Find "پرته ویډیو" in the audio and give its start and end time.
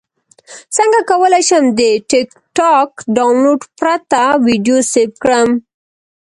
3.79-4.77